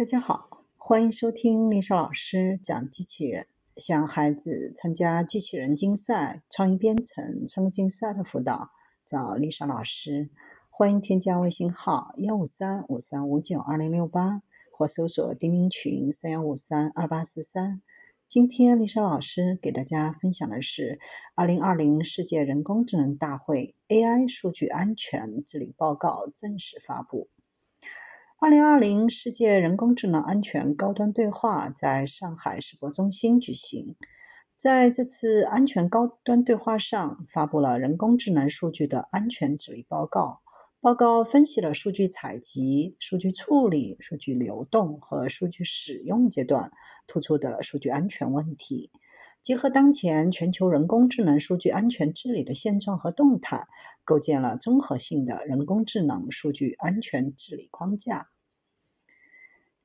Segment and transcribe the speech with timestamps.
[0.00, 3.46] 大家好，欢迎收听丽莎老师讲机器人。
[3.76, 8.70] 想孩子参加机器人竞赛、创意编程、创客竞赛的辅导，
[9.04, 10.30] 找丽莎老师。
[10.70, 14.40] 欢迎添加微信号幺五三五三五九二零六八，
[14.72, 17.82] 或搜索钉钉群三幺五三二八四三。
[18.26, 20.98] 今天丽莎老师给大家分享的是
[21.34, 27.28] 二零二零世界人工智能大会 AI 数据安全治理报告正式发布。
[28.42, 33.96] 二零二零世界人工智能安全高端对话在上海世博中心举行。
[34.56, 40.40] 在这次安全高端对话上，发布了人工智能数据的安全治理报告。
[40.80, 46.72] 报告分析了数据采集、数据处理、数据流动和数据使用阶段
[47.06, 48.90] 突出的数据安全问题。
[49.42, 53.66] 结合当前全球人工智能数据安全治理的现状和动态，
[54.04, 58.28] 构建了综合性的人工智能数据安全治理框架。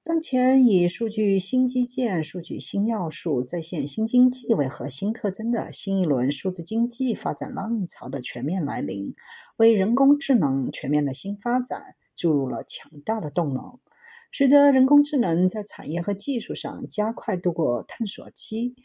[0.07, 9.15] 当前以数据新基建、数据新要素、在线新经济为核心特征的新一轮数字经济发展浪潮的全面来临，
[9.57, 13.79] 为人工智能全面的新发展注入了强大的动能。
[14.31, 18.75] 随着人工智能在产业和技术上加快度过探索期。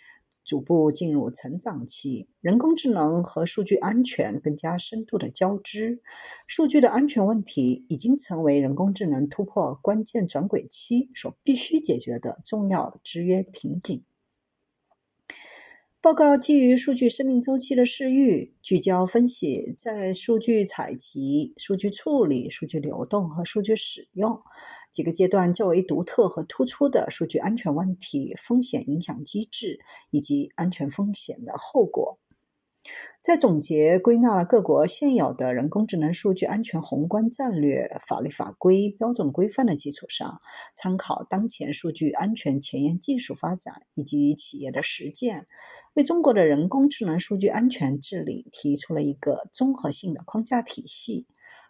[0.51, 6.03] 逐步进入成长期，人工智能和数据安全更加深度的交织，
[6.49, 14.03] 数据的安全问题已经成为人工智能突破关键转轨期所必须解决的重要制约瓶颈。
[16.03, 24.41] 报告基于数据生命周期的视域，聚焦分析在数据采集、数据处理、数据流动和数据使用
[24.91, 32.19] 几个阶段较为独特和突出的数据安全问题、风险影响机制以及安全风险的后果。
[33.23, 40.41] 在总结归纳了各国现有的人工智能数据安全宏观战略、法律法规、标准规范的基础上，
[40.75, 45.47] 参考当前数据安全前沿技术发展以及企业的实践，
[45.93, 51.27] 为中国的人工智能数据安全治理提出了一个综合性的框架体系，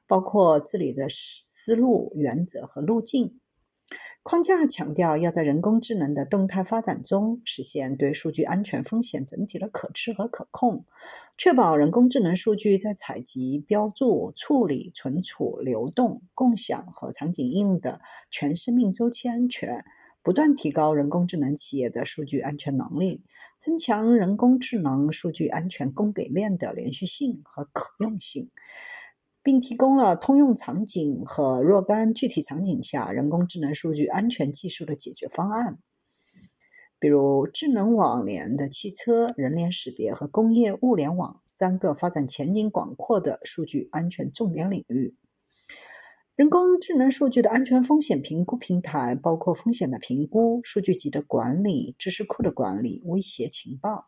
[0.06, 3.40] 包括治理的思路、原则和路径。
[4.22, 10.84] 框架强调要在人工智能的动态发展中实现对数据安全风险整体的可知和可控，
[11.38, 19.82] 确保人工智能数据在采集、标注、处理、存储、流动、共享和场景应用的全生命周期安全，
[20.22, 23.24] 不断提高人工智能企业的数据安全能力，
[23.58, 28.50] 增强人工智能数据安全供给链的连续性和可用性。
[29.42, 35.78] 并提供了通用场景和若干具体场景下人工智能数据安全技术的解决方案，
[36.98, 45.16] 比如智能网联的汽车、人脸识别和工业物联网三个发展前景广阔的数据安全重点领域。
[46.36, 54.06] 人工智能数据的安全风险评估平台包括风险的评估、数据集的管理、知识库的管理、威胁情报。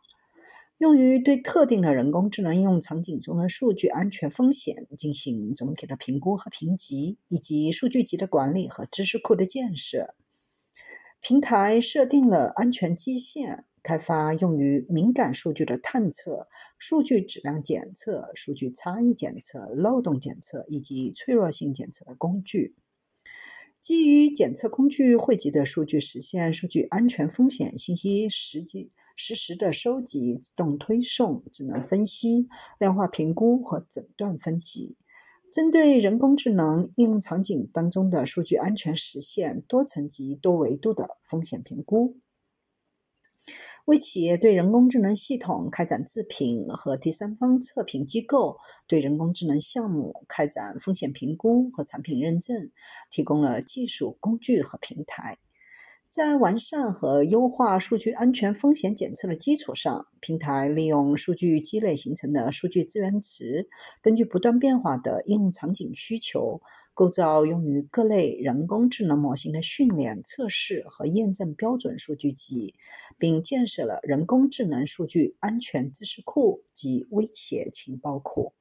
[0.79, 10.15] 用于对特定的人工智能应用场景中的数据安全风险进行总体的评估和评级，以及数据集的管理和知识库的建设。
[11.21, 22.75] 平台设定了安全基线，开发用于敏感数据的探测、数据质量检测、数据差异检测、漏洞检测以及脆弱性检测的工具。
[23.81, 28.91] 基于检测工具汇集的数据，实现数据安全风险信息实际。
[29.17, 34.97] 实时的收集、自动推送、智能分析、量化评估和诊断分级，
[35.53, 42.17] 针对人工智能应用场景当中的数据安全，实现多层级、多维度的风险评估。
[43.85, 52.71] 为企业对人工智能系统开展自评和第三方测评机构对人工智能项目开展风险评估和产品认证
[53.11, 55.39] 提供了技术工具和平台。
[56.13, 63.71] 在完善和优化数据安全风险检测的基础上，平台利用数据积累形成的数据资源池，
[64.03, 66.61] 根据不断变化的应用场景需求，
[66.93, 72.75] 构造用于各类人工智能模型的训练、测试和验证标准数据集，
[73.17, 78.51] 并建设了人工智能数据安全知识库及威胁情报库。